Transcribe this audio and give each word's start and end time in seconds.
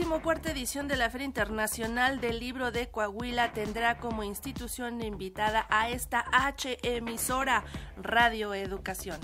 vigésimo 0.00 0.22
cuarta 0.22 0.50
edición 0.50 0.88
de 0.88 0.96
la 0.96 1.10
Feria 1.10 1.26
Internacional 1.26 2.22
del 2.22 2.40
Libro 2.40 2.70
de 2.70 2.88
Coahuila 2.88 3.52
tendrá 3.52 3.98
como 3.98 4.24
institución 4.24 5.02
invitada 5.02 5.66
a 5.68 5.90
esta 5.90 6.24
H 6.32 6.78
emisora 6.82 7.64
Radio 7.98 8.54
Educación. 8.54 9.18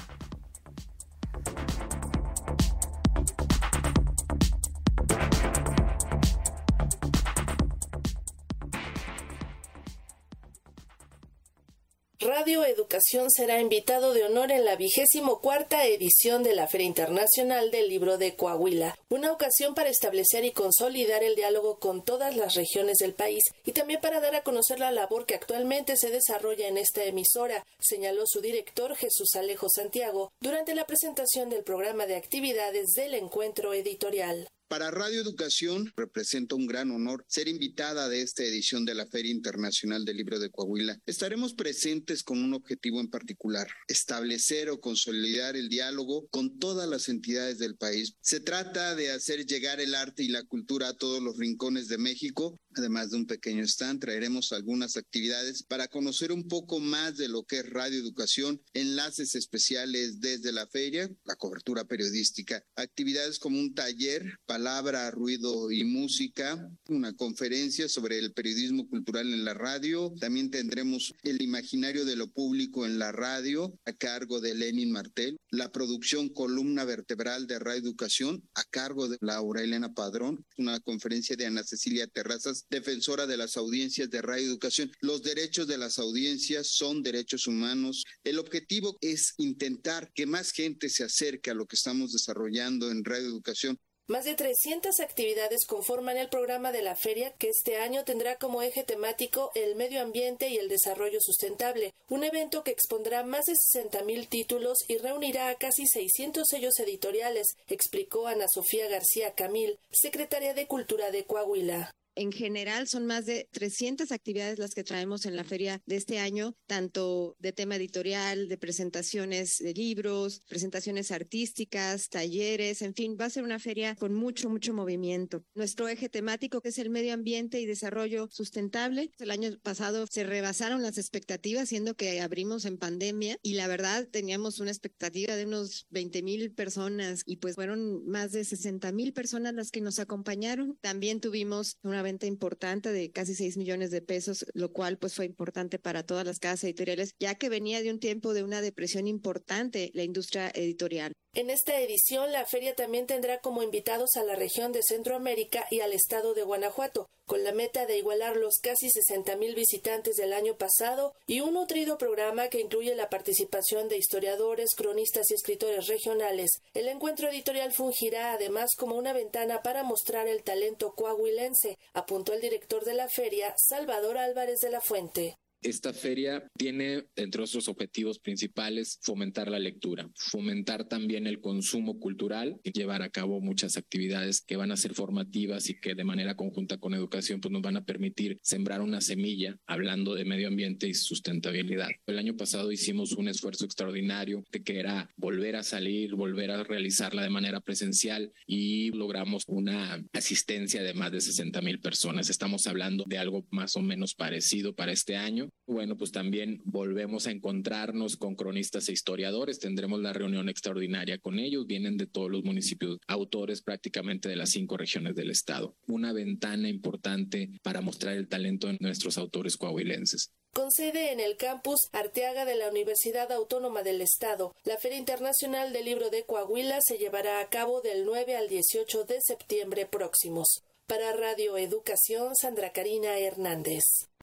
Radio 12.39 12.67
Educación 12.67 13.31
será 13.31 13.63
invitado 13.63 14.13
de 14.13 14.23
honor 14.25 14.53
en 14.53 14.67
la 14.67 14.77
vigésimo 14.77 15.41
cuarta 15.41 15.87
edición 15.87 16.43
de 16.43 16.55
la 16.55 16.67
Feria 16.67 16.87
Internacional 16.87 17.71
del 17.71 17.89
Libro 17.89 18.19
de 18.19 18.37
Coahuila, 18.37 18.95
una 19.09 19.33
ocasión 19.33 19.75
para 19.75 19.89
establecer 19.89 20.45
y 20.45 20.53
consolidar 20.53 21.25
el 21.25 21.35
diálogo 21.35 21.79
con 21.79 22.05
todas 22.05 22.37
las 22.37 22.55
regiones 22.55 22.99
del 22.99 23.15
país 23.15 23.43
y 23.65 23.73
también 23.73 24.03
para 24.03 24.21
dar 24.21 24.35
a 24.35 24.43
conocer 24.43 24.79
la 24.79 24.91
labor 24.91 25.25
que 25.25 25.35
actualmente 25.35 25.97
se 25.97 26.11
desarrolla 26.11 26.69
en 26.69 26.77
esta 26.77 27.05
emisora, 27.05 27.65
señaló 27.81 28.25
su 28.27 28.43
director 28.43 28.95
Jesús 28.97 29.35
Alejo 29.35 29.69
Santiago 29.71 30.31
durante 30.39 30.75
la 30.75 30.85
presentación 30.85 31.49
del 31.49 31.65
programa 31.65 32.05
de 32.05 32.17
actividades 32.17 32.89
del 32.97 33.15
encuentro 33.15 33.73
editorial. 33.73 34.51
Para 34.69 34.91
Radio 34.91 35.21
Educación 35.21 35.93
representa 35.97 36.57
un 36.57 36.67
gran 36.67 36.91
honor 36.91 37.25
ser 37.29 37.47
invitada 37.47 38.09
de 38.09 38.23
esta 38.23 38.43
edición 38.43 38.85
de 38.85 38.97
la 38.97 39.07
Feria 39.07 39.31
Internacional 39.31 40.05
del 40.05 40.17
Libro 40.17 40.41
de 40.41 40.51
Coahuila. 40.51 40.99
Estaremos 41.07 41.55
presentes 41.55 42.25
con 42.25 42.43
un 42.43 42.53
objetivo 42.53 43.01
en 43.01 43.09
particular, 43.09 43.69
establecer 43.87 44.69
o 44.71 44.81
consolidar 44.81 45.55
el 45.55 45.69
diálogo 45.69 46.27
con 46.33 46.59
todas 46.59 46.89
las 46.89 47.09
entidades 47.09 47.59
del 47.59 47.77
país. 47.77 48.15
Se 48.21 48.41
trata 48.41 48.97
de 48.97 49.13
hacer 49.13 49.47
llegar 49.47 49.81
el 49.81 49.95
arte 49.95 50.25
y 50.25 50.29
la 50.29 50.43
cultura 50.43 50.89
a 50.89 50.97
todos 50.97 51.23
los 51.23 51.37
rincones 51.37 51.87
de 51.87 51.99
México. 51.99 52.59
Además 52.75 53.11
de 53.11 53.19
un 53.19 53.27
pequeño 53.27 53.63
stand, 53.63 54.01
traeremos 54.01 54.53
algunas 54.53 54.97
actividades 54.97 55.63
para 55.63 55.87
conocer 55.87 56.33
un 56.33 56.49
poco 56.49 56.81
más 56.81 57.17
de 57.17 57.29
lo 57.29 57.45
que 57.45 57.61
es 57.61 57.71
Radio 57.71 58.01
Educación, 58.01 58.61
enlaces 58.75 59.37
especiales 59.37 60.19
desde 60.19 60.51
la 60.51 60.67
feria, 60.67 61.09
la 61.25 61.37
cobertura 61.37 61.85
periodística, 61.85 62.65
actividades 62.75 63.39
como 63.39 63.61
un 63.61 63.73
taller 63.73 64.39
para 64.45 64.56
palabra, 64.57 65.11
ruido 65.11 65.71
y 65.71 65.85
música, 65.85 66.73
una 66.89 67.15
conferencia 67.15 67.91
sobre 67.91 68.19
el 68.19 68.33
periodismo 68.33 68.89
cultural 68.89 69.31
en 69.31 69.45
la 69.45 69.53
radio. 69.53 70.15
También 70.19 70.51
tendremos 70.51 71.13
el 71.25 71.43
imaginario 71.43 72.07
de 72.07 72.17
lo 72.17 72.29
público 72.29 72.87
en 72.87 72.99
la 72.99 73.13
radio 73.13 73.79
a 73.85 73.93
cargo 73.93 74.41
de 74.41 74.55
Lenin 74.55 74.91
Martel, 74.91 75.37
la 75.51 75.71
producción 75.71 76.31
Columna 76.31 76.87
Vertebral 76.87 77.47
de 77.47 77.59
Radio 77.59 77.83
Educación 77.83 78.49
a 78.55 78.65
cargo 78.65 79.09
de 79.09 79.19
Laura 79.21 79.61
Elena 79.61 79.93
Padrón, 79.93 80.43
una 80.57 80.81
conferencia 80.81 81.37
de 81.37 81.45
Ana 81.45 81.63
Cecilia 81.63 82.07
Terrazas, 82.07 82.65
defensora 82.71 83.27
de 83.27 83.37
las 83.37 83.59
audiencias 83.59 84.09
de 84.09 84.23
Radio 84.23 84.47
Educación. 84.47 84.91
Los 85.03 85.23
derechos 85.23 85.67
de 85.67 85.77
las 85.77 85.99
audiencias 85.99 86.69
son 86.69 87.03
derechos 87.03 87.47
humanos. 87.47 88.07
El 88.25 88.39
objetivo 88.39 88.97
es 89.03 89.35
intentar 89.37 90.11
que 90.15 90.25
más 90.25 90.53
gente 90.53 90.89
se 90.89 91.05
acerque 91.05 91.51
a 91.51 91.55
lo 91.55 91.67
que 91.67 91.77
estamos 91.77 92.15
desarrollando 92.15 92.91
en 92.91 93.05
Radio 93.05 93.27
Educación 93.27 93.79
más 94.09 94.25
de 94.25 94.35
300 94.35 95.01
actividades 95.01 95.67
conforman 95.67 96.17
el 96.17 96.29
programa 96.29 96.71
de 96.71 96.83
la 96.83 96.95
feria 96.95 97.33
que 97.33 97.49
este 97.49 97.79
año 97.79 98.05
tendrá 98.05 98.37
como 98.37 98.63
eje 98.63 98.85
temático 98.85 99.51
el 99.55 99.75
medio 99.75 100.01
ambiente 100.01 100.49
y 100.49 100.59
el 100.59 100.69
desarrollo 100.69 101.19
sustentable, 101.21 101.93
un 102.09 102.23
evento 102.23 102.63
que 102.63 102.71
expondrá 102.71 103.25
más 103.25 103.47
de 103.47 103.55
60.000 103.55 104.29
títulos 104.29 104.79
y 104.87 104.99
reunirá 104.99 105.49
a 105.49 105.57
casi 105.57 105.87
600 105.87 106.47
sellos 106.49 106.79
editoriales, 106.79 107.47
explicó 107.67 108.27
Ana 108.29 108.47
Sofía 108.49 108.89
García 108.89 109.33
Camil, 109.35 109.79
secretaria 109.91 110.55
de 110.55 110.67
Cultura 110.67 111.11
de 111.11 111.25
Coahuila. 111.25 111.93
En 112.19 112.33
general 112.33 112.89
son 112.89 113.05
más 113.05 113.27
de 113.27 113.47
300 113.53 114.11
actividades 114.11 114.59
las 114.59 114.75
que 114.75 114.83
traemos 114.83 115.27
en 115.27 115.37
la 115.37 115.45
feria 115.45 115.83
de 115.85 115.97
este 115.97 116.19
año, 116.19 116.57
tanto 116.67 117.37
de 117.39 117.53
tema 117.53 117.77
editorial, 117.77 118.49
de 118.49 118.57
presentaciones 118.57 119.59
de 119.59 119.75
libros, 119.75 120.41
presentaciones 120.49 121.11
artísticas, 121.11 122.09
talleres, 122.09 122.81
en 122.81 122.95
fin, 122.95 123.19
va 123.21 123.27
a 123.27 123.31
ser 123.31 123.45
una 123.45 123.59
feria 123.59 123.97
con 123.97 124.15
mucho, 124.15 124.49
mucho 124.49 124.73
movimiento. 124.73 125.45
Nuestro 125.55 125.89
eje 125.89 126.09
temático 126.09 126.63
que 126.63 126.71
es 126.71 126.79
el 126.79 126.89
medio 126.89 127.13
ambiente 127.13 127.61
y 127.61 127.67
desarrollo 127.67 128.29
sustentable. 128.31 129.11
El 129.19 129.31
año 129.31 129.51
pasado 129.63 130.07
se 130.11 130.25
rebasaron 130.25 130.83
las 130.83 130.97
expectativas, 130.97 131.69
siendo 131.69 131.97
que 131.97 132.23
abrimos 132.23 132.65
en 132.65 132.79
pandemia 132.79 133.37
y 133.43 133.55
la 133.55 133.69
verdad 133.69 134.09
teníamos 134.11 134.59
una 134.59 134.71
expectativa 134.71 135.37
de 135.37 135.45
unos 135.45 135.87
20 135.91 136.23
mil 136.23 136.51
personas 136.55 137.21
y 137.27 137.37
pues 137.37 137.57
fueron 137.57 138.09
más 138.09 138.33
de 138.33 138.43
60 138.43 138.91
mil 138.93 139.13
personas 139.13 139.53
las 139.53 139.71
que 139.71 139.83
nos 139.83 139.99
acompañaron. 139.99 140.79
También 140.81 141.21
tuvimos 141.21 141.77
una 141.83 142.06
venta 142.07 142.27
importante 142.27 142.93
de 142.93 143.11
casi 143.11 143.35
6 143.35 143.57
millones 143.57 143.91
de 143.91 144.01
pesos, 144.01 144.47
lo 144.55 144.73
cual 144.73 144.97
pues 144.97 145.15
fue 145.15 145.27
importante 145.27 145.79
para 145.79 146.05
todas 146.05 146.25
las 146.25 146.39
casas 146.39 146.65
editoriales, 146.65 147.15
ya 147.19 147.35
que 147.35 147.49
venía 147.49 147.83
de 147.83 147.91
un 147.91 147.99
tiempo 147.99 148.33
de 148.33 148.45
una 148.45 148.61
depresión 148.61 149.07
importante 149.09 149.91
la 149.93 150.05
industria 150.05 150.51
editorial. 150.55 151.13
En 151.37 151.51
esta 151.51 151.79
edición, 151.79 152.33
la 152.33 152.47
feria 152.47 152.75
también 152.75 153.07
tendrá 153.07 153.41
como 153.41 153.63
invitados 153.63 154.17
a 154.17 154.25
la 154.25 154.37
región 154.37 154.73
de 154.73 154.81
Centroamérica 154.83 155.67
y 155.71 155.81
al 155.81 155.93
estado 155.93 156.33
de 156.33 156.43
Guanajuato, 156.43 157.11
con 157.27 157.45
la 157.45 157.53
meta 157.53 157.85
de 157.85 157.99
igualar 157.99 158.39
los 158.39 158.55
casi 158.63 158.89
60 158.89 159.37
mil 159.37 159.55
visitantes 159.55 160.17
del 160.17 160.33
año 160.33 160.57
pasado 160.57 161.13
y 161.27 161.41
un 161.41 161.53
nutrido 161.53 161.99
programa 161.99 162.49
que 162.49 162.63
incluye 162.63 162.95
la 162.95 163.11
participación 163.11 163.91
de 163.91 163.99
historiadores, 163.99 164.75
cronistas 164.75 165.31
y 165.31 165.35
escritores 165.35 165.89
regionales. 165.89 166.53
El 166.73 166.89
encuentro 166.89 167.29
editorial 167.29 167.75
fungirá 167.75 168.33
además 168.33 168.71
como 168.75 168.95
una 168.95 169.13
ventana 169.13 169.61
para 169.61 169.83
mostrar 169.83 170.29
el 170.29 170.43
talento 170.43 170.95
coahuilense, 170.95 171.77
apuntó 171.93 172.33
el 172.33 172.41
director 172.41 172.83
de 172.87 172.95
la 172.95 173.11
feria, 173.11 173.55
Salvador 173.59 174.17
Álvarez 174.17 174.61
de 174.61 174.71
la 174.71 174.81
Fuente. 174.81 175.37
Esta 175.67 175.93
feria 175.93 176.47
tiene, 176.57 177.07
entre 177.17 177.43
otros 177.43 177.67
objetivos 177.67 178.21
principales, 178.21 179.01
fomentar 179.03 179.51
la 179.51 179.59
lectura, 179.59 180.09
fomentar 180.15 180.85
también 180.85 181.27
el 181.27 181.41
consumo 181.41 181.99
cultural 181.99 182.61
y 182.63 182.71
llevar 182.71 183.03
a 183.03 183.11
cabo 183.11 183.41
muchas 183.41 183.77
actividades 183.77 184.41
que 184.43 184.55
van 184.55 184.71
a 184.71 184.77
ser 184.77 184.95
formativas 184.95 185.69
y 185.69 185.81
que 185.81 185.97
de 185.97 186.05
manera 186.05 186.37
conjunta 186.37 186.79
con 186.79 186.95
educación 186.95 187.41
pues 187.41 187.51
nos 187.51 187.63
van 187.63 187.77
a 187.77 187.85
permitir 187.85 188.39
sembrar 188.43 188.81
una 188.81 189.01
semilla 189.01 189.59
hablando 189.67 190.15
de 190.15 190.25
medio 190.25 190.47
ambiente 190.47 190.87
y 190.87 190.95
sustentabilidad. 190.95 191.89
El 192.07 192.21
año 192.21 192.37
pasado 192.37 192.71
hicimos 192.71 193.11
un 193.15 193.27
esfuerzo 193.27 193.65
extraordinario 193.65 194.45
de 194.53 194.63
que 194.63 194.79
era 194.79 195.11
volver 195.17 195.57
a 195.57 195.65
salir, 195.65 196.15
volver 196.15 196.53
a 196.53 196.63
realizarla 196.63 197.25
de 197.25 197.31
manera 197.31 197.61
presencial 197.61 198.33
y 198.47 198.93
logramos 198.93 199.43
una 199.49 200.01
asistencia 200.13 200.85
de 200.85 200.95
más 200.95 201.11
de 201.11 201.21
60 201.21 201.61
mil 201.61 201.81
personas. 201.81 202.31
Estamos 202.31 202.69
hablando 202.69 203.03
de 203.09 203.19
algo 203.19 203.45
más 203.51 203.75
o 203.75 203.83
menos 203.83 204.15
parecido 204.15 204.73
para 204.73 204.93
este 204.93 205.17
año 205.17 205.51
bueno, 205.67 205.97
pues 205.97 206.13
también 206.13 206.63
volvemos 206.65 207.27
a 207.27 207.33
encontrarnos 207.33 208.17
con 208.17 208.37
cronistas 208.37 208.89
e 208.89 208.93
historiadores. 208.93 209.59
Tendremos 209.59 210.01
la 210.01 210.13
reunión 210.13 210.49
extraordinaria 210.49 211.19
con 211.19 211.39
ellos. 211.39 211.67
Vienen 211.67 211.97
de 211.97 212.07
todos 212.07 212.31
los 212.31 212.45
municipios, 212.45 212.99
autores 213.09 213.63
prácticamente 213.63 214.29
de 214.29 214.37
las 214.37 214.51
cinco 214.51 214.77
regiones 214.77 215.17
del 215.17 215.31
estado. 215.31 215.75
Una 215.89 216.13
ventana 216.13 216.69
importante 216.69 217.51
para 217.63 217.81
mostrar 217.81 218.17
el 218.17 218.29
talento 218.29 218.69
de 218.69 218.77
nuestros 218.81 219.19
autores 219.19 219.57
coahuilenses. 219.57 220.31
Con 220.53 220.71
sede 220.71 221.13
en 221.13 221.21
el 221.21 221.37
campus 221.37 221.81
Arteaga 221.93 222.45
de 222.45 222.55
la 222.55 222.71
Universidad 222.71 223.31
Autónoma 223.33 223.83
del 223.83 224.01
Estado, 224.01 224.55
la 224.65 224.79
Feria 224.79 224.99
Internacional 224.99 225.73
del 225.73 225.85
Libro 225.85 226.11
de 226.11 226.25
Coahuila 226.25 226.79
se 226.81 226.97
llevará 226.97 227.41
a 227.41 227.49
cabo 227.51 227.83
del 227.83 228.07
9 228.07 228.37
al 228.37 228.49
18 228.49 229.05
de 229.05 229.19
septiembre 229.21 229.85
próximos. 229.85 230.63
Para 230.87 231.13
Radio 231.13 231.59
Educación, 231.59 232.35
Sandra 232.41 232.73
Karina 232.73 233.19
Hernández. 233.19 234.09